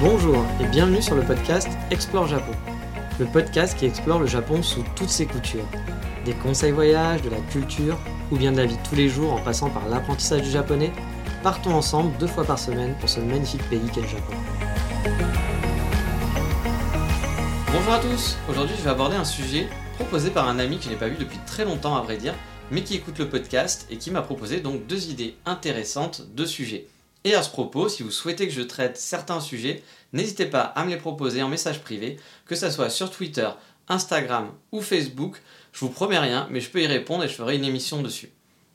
[0.00, 2.50] Bonjour et bienvenue sur le podcast Explore Japon.
[3.20, 5.68] Le podcast qui explore le Japon sous toutes ses coutures.
[6.24, 7.96] Des conseils voyages, de la culture
[8.32, 10.90] ou bien de la vie tous les jours en passant par l'apprentissage du japonais,
[11.44, 14.34] partons ensemble deux fois par semaine pour ce magnifique pays qu'est le Japon.
[17.72, 20.90] Bonjour à tous, aujourd'hui je vais aborder un sujet proposé par un ami que je
[20.90, 22.34] n'ai pas vu depuis très longtemps à vrai dire,
[22.72, 26.88] mais qui écoute le podcast et qui m'a proposé donc deux idées intéressantes de sujets.
[27.24, 30.84] Et à ce propos, si vous souhaitez que je traite certains sujets, n'hésitez pas à
[30.84, 33.48] me les proposer en message privé, que ce soit sur Twitter,
[33.88, 35.40] Instagram ou Facebook.
[35.72, 38.30] Je vous promets rien, mais je peux y répondre et je ferai une émission dessus.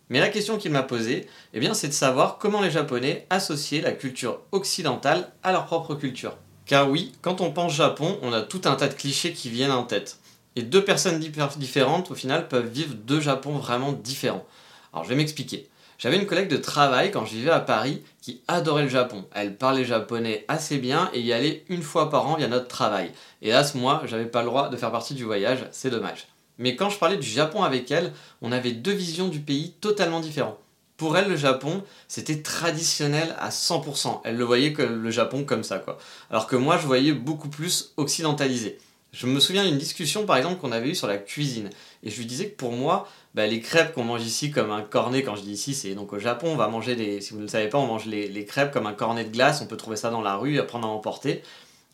[0.09, 3.92] Mais la question qu'il m'a posée, eh c'est de savoir comment les Japonais associaient la
[3.92, 6.36] culture occidentale à leur propre culture.
[6.66, 9.72] Car oui, quand on pense Japon, on a tout un tas de clichés qui viennent
[9.72, 10.17] en tête.
[10.55, 14.45] Et deux personnes différentes, au final, peuvent vivre deux Japons vraiment différents.
[14.92, 15.70] Alors, je vais m'expliquer.
[16.00, 19.25] J'avais une collègue de travail quand je vivais à Paris qui adorait le Japon.
[19.33, 23.11] Elle parlait japonais assez bien et y allait une fois par an via notre travail.
[23.44, 26.30] Ce mois, j'avais pas le droit de faire partie du voyage, c'est dommage.
[26.58, 30.22] Mais quand je parlais du Japon avec elle, on avait deux visions du pays totalement
[30.22, 30.58] différentes.
[30.95, 34.22] Pour elle, le Japon, c'était traditionnel à 100%.
[34.23, 35.97] Elle le voyait que le Japon comme ça, quoi.
[36.30, 38.77] Alors que moi, je voyais beaucoup plus occidentalisé.
[39.11, 41.69] Je me souviens d'une discussion par exemple qu'on avait eue sur la cuisine.
[42.03, 44.81] Et je lui disais que pour moi, bah, les crêpes qu'on mange ici comme un
[44.81, 47.19] cornet, quand je dis ici, c'est donc au Japon, on va manger des.
[47.21, 49.61] Si vous ne le savez pas, on mange les, crêpes comme un cornet de glace,
[49.61, 51.41] on peut trouver ça dans la rue, à prendre à emporter.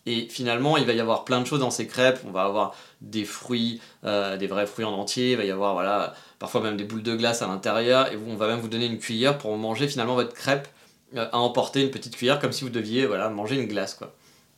[0.06, 2.20] Et finalement, il va y avoir plein de choses dans ces crêpes.
[2.28, 5.32] On va avoir des fruits, euh, des vrais fruits en entier.
[5.32, 8.12] Il va y avoir voilà, parfois même des boules de glace à l'intérieur.
[8.12, 10.68] Et on va même vous donner une cuillère pour manger finalement votre crêpe
[11.16, 13.96] euh, à emporter une petite cuillère comme si vous deviez voilà, manger une glace.
[13.96, 14.14] Quoi.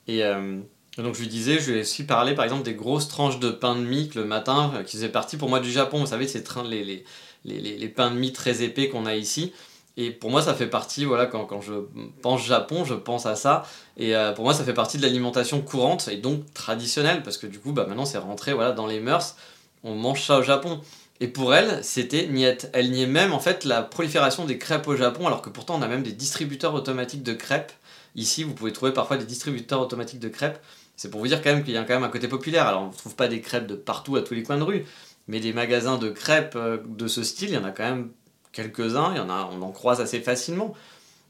[0.08, 0.60] Et, euh,
[1.04, 3.50] donc je lui disais, je lui ai aussi parlé par exemple des grosses tranches de
[3.50, 6.00] pain de mie le matin, euh, qui faisaient partie pour moi du Japon.
[6.00, 7.04] Vous savez, ces les, les,
[7.46, 9.54] les, les, pains de mie très épais qu'on a ici.
[10.00, 11.74] Et pour moi, ça fait partie, voilà, quand, quand, je
[12.22, 13.64] pense Japon, je pense à ça.
[13.98, 17.48] Et euh, pour moi, ça fait partie de l'alimentation courante et donc traditionnelle, parce que
[17.48, 19.36] du coup, bah, maintenant, c'est rentré voilà, dans les mœurs.
[19.84, 20.82] On mange ça au Japon.
[21.20, 22.70] Et pour elle, c'était niette.
[22.74, 25.82] Elle niait même en fait la prolifération des crêpes au Japon, alors que pourtant on
[25.82, 27.72] a même des distributeurs automatiques de crêpes.
[28.16, 30.60] Ici, vous pouvez trouver parfois des distributeurs automatiques de crêpes.
[30.98, 32.68] C'est pour vous dire quand même qu'il y a quand même un côté populaire.
[32.68, 34.86] Alors on ne trouve pas des crêpes de partout à tous les coins de rue,
[35.28, 38.12] mais des magasins de crêpes euh, de ce style, il y en a quand même
[38.52, 40.74] quelques-uns, il y en a, on en croise assez facilement.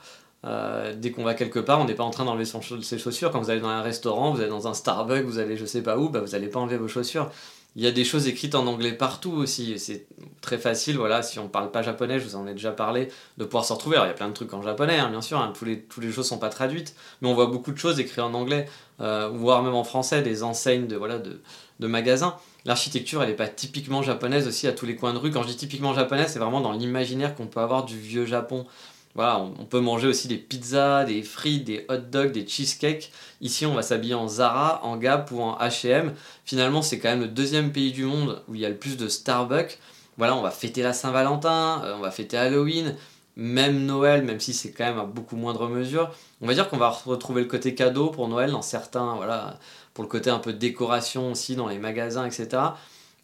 [0.44, 3.31] Euh, dès qu'on va quelque part, on n'est pas en train d'enlever ses chaussures.
[3.31, 5.81] Quand vous allez dans un restaurant, vous allez dans un Starbucks, vous allez je sais
[5.81, 7.31] pas où, bah, vous n'allez pas enlever vos chaussures.
[7.75, 9.79] Il y a des choses écrites en anglais partout aussi.
[9.79, 10.06] C'est
[10.41, 13.07] très facile, voilà, si on ne parle pas japonais, je vous en ai déjà parlé,
[13.38, 13.95] de pouvoir s'en retrouver.
[13.95, 15.81] Alors il y a plein de trucs en japonais, hein, bien sûr, hein, tous, les,
[15.81, 18.33] tous les choses ne sont pas traduites, mais on voit beaucoup de choses écrites en
[18.33, 18.68] anglais,
[19.00, 21.41] euh, voire même en français, des enseignes de, voilà, de,
[21.79, 22.35] de magasins.
[22.65, 25.31] L'architecture, elle n'est pas typiquement japonaise aussi à tous les coins de rue.
[25.31, 28.68] Quand je dis typiquement japonaise, c'est vraiment dans l'imaginaire qu'on peut avoir du vieux Japon.
[29.15, 33.11] Voilà, on, peut manger aussi des pizzas, des frites, des hot dogs, des cheesecakes.
[33.41, 36.13] Ici, on va s'habiller en Zara, en Gap ou en H&M.
[36.45, 38.95] Finalement, c'est quand même le deuxième pays du monde où il y a le plus
[38.95, 39.79] de Starbucks.
[40.17, 42.95] Voilà, on va fêter la Saint-Valentin, euh, on va fêter Halloween,
[43.35, 46.13] même Noël, même si c'est quand même à beaucoup moindre mesure.
[46.41, 49.57] On va dire qu'on va retrouver le côté cadeau pour Noël dans certains, voilà,
[49.93, 52.61] pour le côté un peu décoration aussi dans les magasins, etc.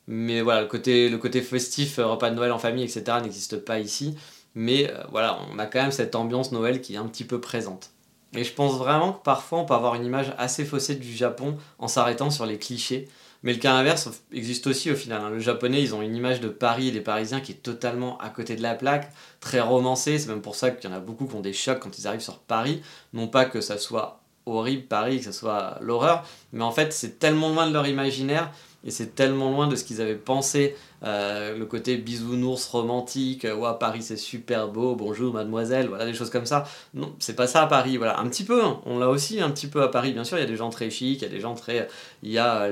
[0.07, 3.03] Mais voilà, le côté, le côté festif, euh, repas de Noël en famille, etc.
[3.21, 4.15] n'existe pas ici.
[4.59, 7.39] Mais euh, voilà, on a quand même cette ambiance Noël qui est un petit peu
[7.39, 7.91] présente.
[8.33, 11.57] Et je pense vraiment que parfois on peut avoir une image assez faussée du Japon
[11.77, 13.07] en s'arrêtant sur les clichés.
[13.43, 15.21] Mais le cas inverse existe aussi au final.
[15.21, 15.29] Hein.
[15.29, 18.29] Le japonais, ils ont une image de Paris et des Parisiens qui est totalement à
[18.29, 19.11] côté de la plaque,
[19.41, 20.17] très romancée.
[20.17, 22.07] C'est même pour ça qu'il y en a beaucoup qui ont des chocs quand ils
[22.07, 22.81] arrivent sur Paris.
[23.13, 27.19] Non pas que ça soit horrible Paris, que ça soit l'horreur, mais en fait c'est
[27.19, 28.51] tellement loin de leur imaginaire
[28.87, 33.53] et c'est tellement loin de ce qu'ils avaient pensé, euh, le côté bisounours romantique, euh,
[33.53, 36.63] ouais, Paris c'est super beau, bonjour mademoiselle, voilà des choses comme ça.
[36.93, 38.79] Non, c'est pas ça à Paris, voilà, un petit peu, hein.
[38.85, 40.69] on l'a aussi un petit peu à Paris, bien sûr, il y a des gens
[40.69, 41.87] très chics, il y a des gens très.
[42.23, 42.69] Il a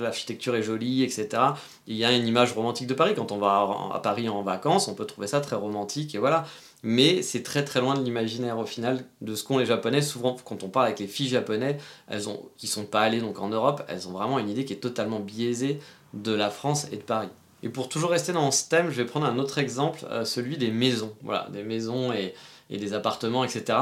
[0.00, 1.28] l'architecture est jolie, etc.
[1.86, 4.86] Il y a une image romantique de Paris, quand on va à Paris en vacances,
[4.86, 6.44] on peut trouver ça très romantique, et voilà
[6.82, 10.02] mais c'est très très loin de l'imaginaire au final de ce qu'ont les japonais.
[10.02, 11.76] Souvent, quand on parle avec les filles japonaises,
[12.08, 14.72] elles ont, qui sont pas allées donc en Europe, elles ont vraiment une idée qui
[14.72, 15.80] est totalement biaisée
[16.14, 17.28] de la France et de Paris.
[17.62, 20.56] Et pour toujours rester dans ce thème, je vais prendre un autre exemple, euh, celui
[20.56, 21.12] des maisons.
[21.22, 22.34] Voilà, des maisons et,
[22.70, 23.78] et des appartements, etc.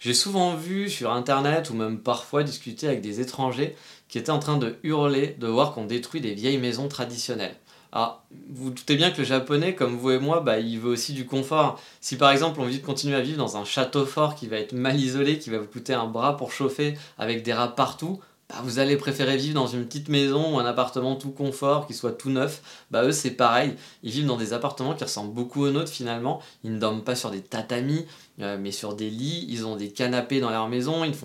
[0.00, 3.76] J'ai souvent vu sur internet ou même parfois discuter avec des étrangers
[4.08, 7.54] qui étaient en train de hurler de voir qu'on détruit des vieilles maisons traditionnelles.
[7.92, 10.90] Alors, vous, vous doutez bien que le japonais, comme vous et moi, bah, il veut
[10.90, 11.80] aussi du confort.
[12.00, 14.72] Si par exemple on veut continuer à vivre dans un château fort qui va être
[14.72, 18.56] mal isolé, qui va vous coûter un bras pour chauffer, avec des rats partout, bah,
[18.64, 22.12] vous allez préférer vivre dans une petite maison ou un appartement tout confort, qui soit
[22.12, 22.62] tout neuf.
[22.90, 26.40] Bah eux c'est pareil, ils vivent dans des appartements qui ressemblent beaucoup aux nôtres finalement.
[26.64, 28.06] Ils ne dorment pas sur des tatamis,
[28.40, 29.46] euh, mais sur des lits.
[29.48, 31.04] Ils ont des canapés dans leur maison.
[31.04, 31.16] Ils ne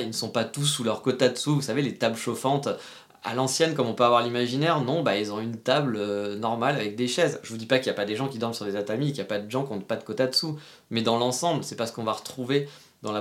[0.00, 2.68] ils ne sont pas tous sous leur kotatsu, vous savez, les tables chauffantes
[3.24, 6.76] à l'ancienne, comme on peut avoir l'imaginaire, non, bah, ils ont une table euh, normale
[6.76, 7.40] avec des chaises.
[7.42, 9.06] Je vous dis pas qu'il n'y a pas des gens qui dorment sur des tatamis,
[9.06, 10.58] qu'il n'y a pas de gens qui n'ont pas de quota dessous,
[10.90, 12.68] mais dans l'ensemble, c'est pas ce qu'on va retrouver
[13.02, 13.12] dans,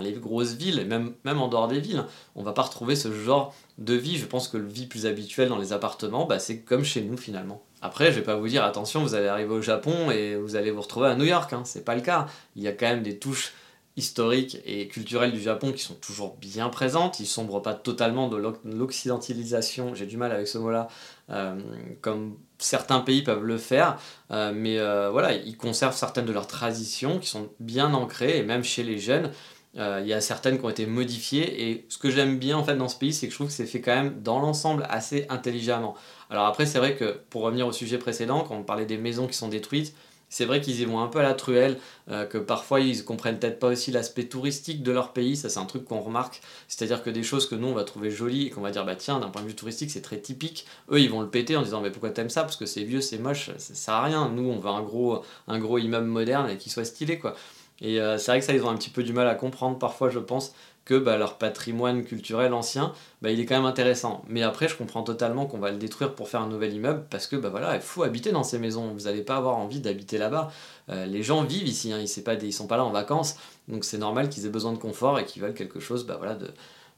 [0.00, 2.04] les grosses villes, même, en dehors des villes.
[2.34, 4.16] On va pas retrouver ce genre de vie.
[4.16, 7.16] Je pense que le vie plus habituel dans les appartements, bah, c'est comme chez nous
[7.16, 7.62] finalement.
[7.82, 10.70] Après, je vais pas vous dire, attention, vous allez arriver au Japon et vous allez
[10.70, 11.62] vous retrouver à New York, hein.
[11.64, 12.26] c'est pas le cas.
[12.56, 13.52] Il y a quand même des touches
[13.96, 17.18] historiques et culturelles du Japon qui sont toujours bien présentes.
[17.18, 20.88] Ils sombrent pas totalement de l'occidentalisation, j'ai du mal avec ce mot-là,
[21.30, 21.58] euh,
[22.02, 23.98] comme certains pays peuvent le faire,
[24.30, 28.42] euh, mais euh, voilà, ils conservent certaines de leurs traditions qui sont bien ancrées, et
[28.42, 29.30] même chez les jeunes,
[29.78, 32.76] il y a certaines qui ont été modifiées, et ce que j'aime bien en fait
[32.76, 35.26] dans ce pays, c'est que je trouve que c'est fait quand même dans l'ensemble assez
[35.28, 35.94] intelligemment.
[36.30, 39.26] Alors après, c'est vrai que pour revenir au sujet précédent, quand on parlait des maisons
[39.26, 39.94] qui sont détruites,
[40.28, 41.78] c'est vrai qu'ils y vont un peu à la truelle,
[42.10, 45.58] euh, que parfois ils comprennent peut-être pas aussi l'aspect touristique de leur pays, ça c'est
[45.60, 48.50] un truc qu'on remarque, c'est-à-dire que des choses que nous on va trouver jolies et
[48.50, 51.10] qu'on va dire bah tiens d'un point de vue touristique c'est très typique, eux ils
[51.10, 52.42] vont le péter en disant mais pourquoi t'aimes ça?
[52.42, 55.22] Parce que c'est vieux, c'est moche, ça sert à rien, nous on veut un gros,
[55.48, 57.34] un gros immeuble moderne et qui soit stylé quoi.
[57.80, 59.78] Et euh, c'est vrai que ça ils ont un petit peu du mal à comprendre
[59.78, 60.54] parfois je pense,
[60.86, 64.24] que bah, leur patrimoine culturel ancien, bah, il est quand même intéressant.
[64.28, 67.26] Mais après, je comprends totalement qu'on va le détruire pour faire un nouvel immeuble, parce
[67.26, 68.92] que bah, voilà, il faut habiter dans ces maisons.
[68.94, 70.50] Vous n'allez pas avoir envie d'habiter là-bas.
[70.88, 73.98] Euh, les gens vivent ici, hein, ils ne sont pas là en vacances, donc c'est
[73.98, 76.38] normal qu'ils aient besoin de confort et qu'ils veulent quelque chose bah, voilà,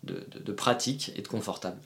[0.04, 1.78] de, pratique et de confortable.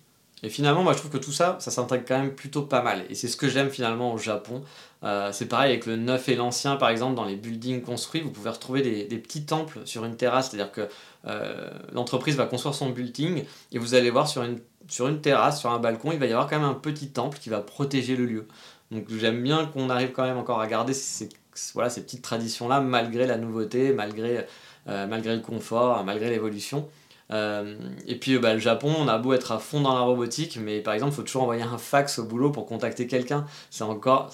[0.42, 3.04] Et finalement, moi je trouve que tout ça, ça s'intègre quand même plutôt pas mal.
[3.08, 4.62] Et c'est ce que j'aime finalement au Japon.
[5.04, 8.30] Euh, c'est pareil avec le neuf et l'ancien, par exemple, dans les buildings construits, vous
[8.30, 10.50] pouvez retrouver des, petits temples sur une terrasse.
[10.50, 10.88] C'est-à-dire que
[11.26, 14.58] euh, l'entreprise va construire son building et vous allez voir sur une,
[14.88, 17.38] sur une terrasse, sur un balcon, il va y avoir quand même un petit temple
[17.38, 18.48] qui va protéger le lieu.
[18.90, 21.28] Donc j'aime bien qu'on arrive quand même encore à garder ces,
[21.74, 24.46] voilà, ces petites traditions-là, malgré la nouveauté, malgré,
[24.88, 26.88] euh, malgré le confort, malgré l'évolution.
[27.32, 30.58] Euh, et puis bah, le Japon, on a beau être à fond dans la robotique,
[30.60, 33.46] mais par exemple, il faut toujours envoyer un fax au boulot pour contacter quelqu'un.
[33.70, 34.30] C'est encore,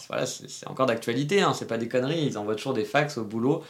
[0.86, 2.24] d'actualité, hein, c'est pas des conneries.
[2.24, 3.62] Ils envoient toujours des fax au boulot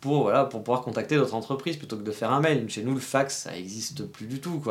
[0.00, 2.68] pour, pouvoir contacter d'autres entreprises plutôt que de faire un mail.
[2.70, 4.62] Chez nous, le fax, ça n'existe plus du tout.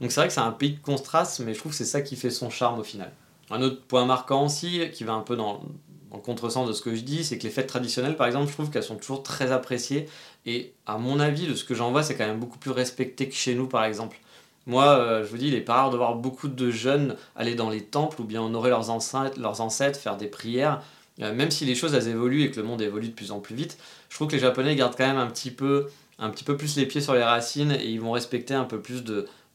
[0.00, 2.00] Donc c'est vrai que c'est un pays de contraste, mais je trouve que c'est ça
[2.00, 3.12] qui fait son charme au final.
[3.50, 5.62] Un autre point marquant aussi, qui va un peu dans,
[6.10, 8.52] en contresens de ce que je dis, c'est que les fêtes traditionnelles, par exemple, je
[8.52, 10.06] trouve qu'elles sont toujours très appréciées.
[10.46, 13.28] Et à mon avis, de ce que j'en vois, c'est quand même beaucoup plus respecté
[13.28, 14.18] que chez nous, par exemple.
[14.66, 17.54] Moi, euh, je vous dis, il est pas rare de voir beaucoup de jeunes aller
[17.54, 20.82] dans les temples ou bien honorer leurs ancêtres, leurs ancêtres faire des prières.
[21.20, 23.40] Euh, même si les choses elles évoluent et que le monde évolue de plus en
[23.40, 25.88] plus vite, je trouve que les Japonais gardent quand même un petit peu,
[26.18, 29.04] un peu plus les pieds sur les racines et ils vont respecter un peu plus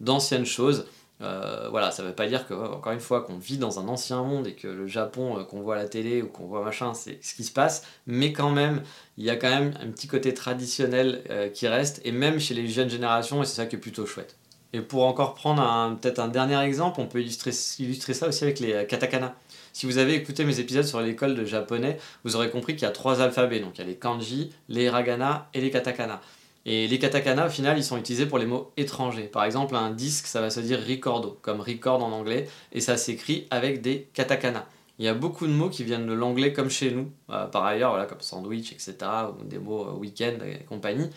[0.02, 0.86] d'anciennes choses.
[1.24, 4.22] Euh, voilà, ça veut pas dire que, encore une fois, qu'on vit dans un ancien
[4.24, 6.94] monde et que le Japon euh, qu'on voit à la télé ou qu'on voit machin,
[6.94, 8.82] c'est ce qui se passe, mais quand même,
[9.18, 12.54] il y a quand même un petit côté traditionnel euh, qui reste, et même chez
[12.54, 14.36] les jeunes générations, et c'est ça qui est plutôt chouette.
[14.74, 18.60] Et pour encore prendre peut-être un dernier exemple, on peut illustrer, illustrer ça aussi avec
[18.60, 19.36] les katakana.
[19.72, 22.90] Si vous avez écouté mes épisodes sur l'école de japonais, vous aurez compris qu'il y
[22.90, 23.60] a trois alphabets.
[23.60, 26.22] Donc il y a les kanji, les hiragana et les katakana.
[26.66, 29.24] Et les katakana, au final, ils sont utilisés pour les mots étrangers.
[29.24, 32.96] Par exemple, un disque, ça va se dire ricordo, comme record en anglais, et ça
[32.96, 34.66] s'écrit avec des katakana.
[35.00, 37.66] Il y a beaucoup de mots qui viennent de l'anglais comme chez nous, euh, par
[37.66, 38.96] ailleurs, voilà, comme sandwich, etc.,
[39.40, 41.10] ou des mots euh, week-end et compagnie.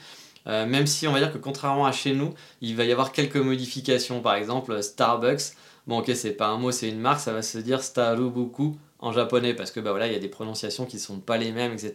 [0.46, 3.12] Euh, même si on va dire que contrairement à chez nous, il va y avoir
[3.12, 4.20] quelques modifications.
[4.22, 5.54] Par exemple, Starbucks,
[5.86, 8.76] bon ok, c'est pas un mot, c'est une marque, ça va se dire Starubuku
[9.06, 11.52] en japonais parce que bah voilà, il y a des prononciations qui sont pas les
[11.52, 11.92] mêmes, etc.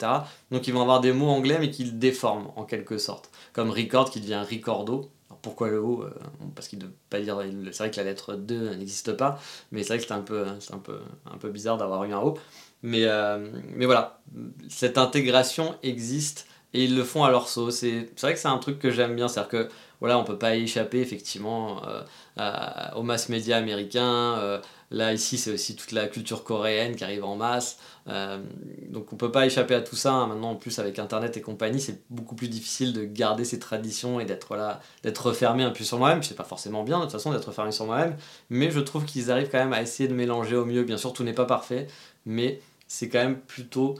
[0.49, 3.29] Donc ils vont avoir des mots anglais mais qu'ils déforment en quelque sorte.
[3.53, 5.09] Comme record qui devient ricordo.
[5.41, 6.09] pourquoi le O euh,
[6.55, 7.41] Parce qu'il ne pas dire.
[7.71, 9.39] C'est vrai que la lettre 2 n'existe pas,
[9.71, 10.99] mais c'est vrai que c'est un peu, un peu,
[11.31, 12.37] un peu bizarre d'avoir eu un O.
[12.83, 14.21] Mais, euh, mais voilà,
[14.69, 17.75] cette intégration existe et ils le font à leur sauce.
[17.75, 20.55] C'est vrai que c'est un truc que j'aime bien, c'est-à-dire que voilà, on peut pas
[20.55, 24.61] échapper effectivement euh, aux mass médias américains.
[24.91, 27.77] Là, ici, c'est aussi toute la culture coréenne qui arrive en masse.
[28.09, 28.41] Euh,
[28.89, 30.11] donc, on peut pas échapper à tout ça.
[30.11, 30.27] Hein.
[30.27, 34.19] Maintenant, en plus, avec Internet et compagnie, c'est beaucoup plus difficile de garder ses traditions
[34.19, 36.21] et d'être voilà, d'être refermé un peu sur moi-même.
[36.23, 38.17] C'est pas forcément bien, de toute façon, d'être refermé sur moi-même.
[38.49, 40.83] Mais je trouve qu'ils arrivent quand même à essayer de mélanger au mieux.
[40.83, 41.87] Bien sûr, tout n'est pas parfait,
[42.25, 43.95] mais c'est quand même plutôt.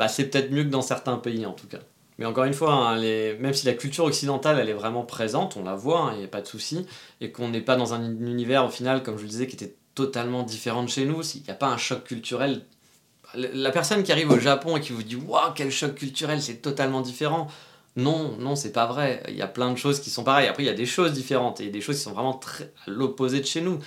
[0.00, 1.78] Bah, c'est peut-être mieux que dans certains pays, en tout cas.
[2.18, 3.00] Mais encore une fois, hein,
[3.38, 6.24] même si la culture occidentale elle est vraiment présente, on la voit, il hein, n'y
[6.24, 6.86] a pas de souci,
[7.20, 9.74] et qu'on n'est pas dans un univers au final, comme je le disais, qui était
[9.94, 12.62] totalement différente chez nous, s'il n'y a pas un choc culturel,
[13.36, 16.56] la personne qui arrive au Japon et qui vous dit Waouh, quel choc culturel, c'est
[16.56, 17.48] totalement différent.
[17.96, 19.22] Non, non, c'est pas vrai.
[19.28, 20.48] Il y a plein de choses qui sont pareilles.
[20.48, 22.40] Après, il y a des choses différentes et des choses qui sont vraiment
[22.86, 23.78] à l'opposé de chez nous.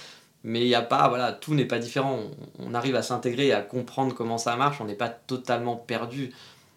[0.44, 2.20] Mais il n'y a pas, voilà, tout n'est pas différent.
[2.60, 4.80] On, arrive à s'intégrer et à comprendre comment ça marche.
[4.80, 6.34] On n'est pas totalement perdu.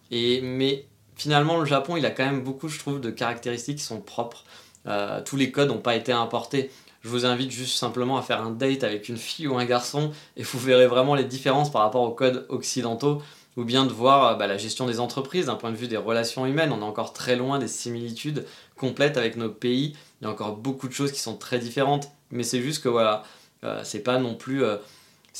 [0.09, 0.85] Et, mais
[1.15, 4.43] finalement, le Japon, il a quand même beaucoup, je trouve, de caractéristiques qui sont propres.
[4.87, 6.69] Euh, tous les codes n'ont pas été importés
[7.01, 10.11] je vous invite juste simplement à faire un date avec une fille ou un garçon
[10.37, 13.21] et vous verrez vraiment les différences par rapport aux codes occidentaux
[13.57, 15.97] ou bien de voir euh, bah, la gestion des entreprises d'un point de vue des
[15.97, 16.71] relations humaines.
[16.71, 19.95] On est encore très loin des similitudes complètes avec nos pays.
[20.21, 22.89] Il y a encore beaucoup de choses qui sont très différentes, mais c'est juste que
[22.89, 23.23] voilà,
[23.63, 24.77] euh, c'est pas non plus, euh,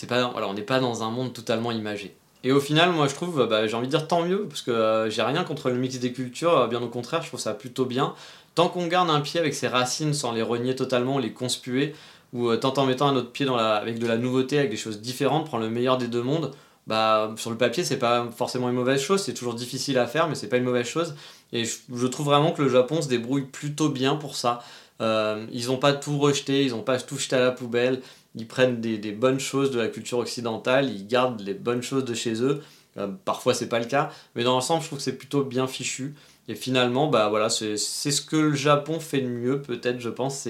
[0.08, 2.16] pas, voilà, on n'est pas dans un monde totalement imagé.
[2.44, 5.08] Et au final, moi je trouve, bah, j'ai envie de dire tant mieux, parce que
[5.10, 8.16] j'ai rien contre le mix des cultures, bien au contraire, je trouve ça plutôt bien.
[8.56, 11.96] Tant qu'on garde un pied avec ses racines sans les renier totalement, les conspuer,
[12.34, 15.02] ou euh, tant en mettant un autre pied avec de la nouveauté, avec des choses
[15.02, 16.54] différentes, prendre le meilleur des deux mondes,
[16.88, 20.28] bah, sur le papier, c'est pas forcément une mauvaise chose, c'est toujours difficile à faire,
[20.28, 21.16] mais c'est pas une mauvaise chose.
[21.54, 24.64] Et je, trouve vraiment que le Japon se débrouille plutôt bien pour ça.
[25.02, 28.02] Euh, ils n'ont pas tout rejeté, ils n'ont pas tout jeté à la poubelle,
[28.36, 32.06] ils prennent des, des, bonnes choses de la culture occidentale, ils gardent les bonnes choses
[32.06, 32.62] de chez eux.
[32.98, 35.68] Euh, parfois, c'est pas le cas, mais dans l'ensemble, je trouve que c'est plutôt bien
[35.68, 36.16] fichu.
[36.52, 40.50] Et finalement, bah voilà, c'est ce que le Japon fait de mieux, peut-être, je pense,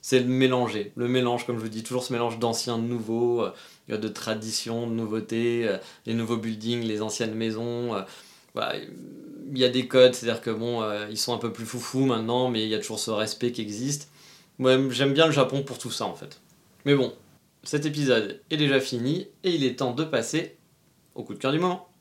[0.00, 0.92] c'est le mélanger.
[0.96, 4.86] Le mélange, comme je vous dis, toujours ce mélange d'anciens, de nouveaux, euh, de traditions,
[4.86, 7.94] de nouveautés, euh, les nouveaux buildings, les anciennes maisons.
[7.94, 8.00] Euh,
[9.52, 12.48] il y a des codes, c'est-à-dire que bon, ils sont un peu plus foufou maintenant,
[12.48, 14.10] mais il y a toujours ce respect qui existe.
[14.58, 16.40] Moi, j'aime bien le Japon pour tout ça, en fait.
[16.86, 17.12] Mais bon,
[17.62, 20.56] cet épisode est déjà fini, et il est temps de passer
[21.14, 21.91] au coup de cœur du moment.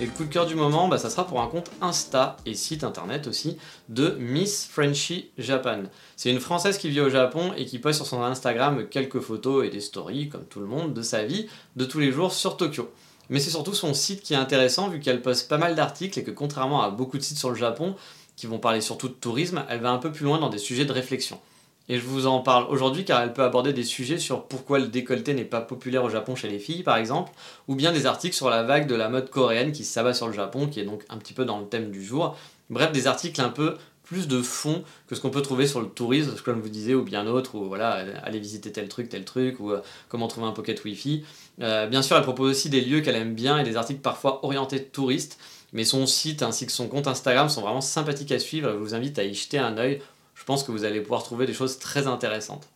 [0.00, 2.54] Et le coup de cœur du moment, bah, ça sera pour un compte Insta et
[2.54, 3.58] site internet aussi
[3.88, 5.84] de Miss Frenchy Japan.
[6.16, 9.64] C'est une Française qui vit au Japon et qui poste sur son Instagram quelques photos
[9.64, 11.46] et des stories, comme tout le monde, de sa vie
[11.76, 12.90] de tous les jours sur Tokyo.
[13.30, 16.24] Mais c'est surtout son site qui est intéressant vu qu'elle poste pas mal d'articles et
[16.24, 17.94] que contrairement à beaucoup de sites sur le Japon,
[18.34, 20.84] qui vont parler surtout de tourisme, elle va un peu plus loin dans des sujets
[20.84, 21.38] de réflexion.
[21.88, 24.88] Et je vous en parle aujourd'hui car elle peut aborder des sujets sur pourquoi le
[24.88, 27.32] décolleté n'est pas populaire au Japon chez les filles par exemple,
[27.68, 30.32] ou bien des articles sur la vague de la mode coréenne qui s'abat sur le
[30.32, 32.36] Japon, qui est donc un petit peu dans le thème du jour.
[32.70, 35.88] Bref, des articles un peu plus de fond que ce qu'on peut trouver sur le
[35.88, 39.58] tourisme, comme vous disiez, ou bien autre, ou voilà, aller visiter tel truc, tel truc,
[39.60, 41.24] ou euh, comment trouver un pocket wifi.
[41.62, 44.44] Euh, bien sûr, elle propose aussi des lieux qu'elle aime bien et des articles parfois
[44.44, 45.38] orientés touristes,
[45.72, 48.70] mais son site ainsi que son compte Instagram sont vraiment sympathiques à suivre.
[48.70, 50.00] Je vous invite à y jeter un œil
[50.34, 52.68] je pense que vous allez pouvoir trouver des choses très intéressantes.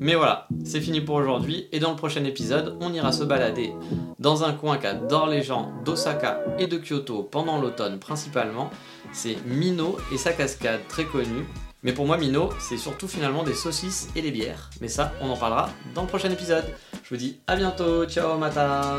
[0.00, 3.72] Mais voilà, c'est fini pour aujourd'hui et dans le prochain épisode, on ira se balader
[4.18, 8.70] dans un coin qu'adorent les gens d'Osaka et de Kyoto pendant l'automne principalement.
[9.12, 11.46] C'est Mino et sa cascade très connue.
[11.82, 14.68] Mais pour moi, Mino, c'est surtout finalement des saucisses et des bières.
[14.80, 16.64] Mais ça, on en parlera dans le prochain épisode.
[17.04, 18.98] Je vous dis à bientôt, ciao mata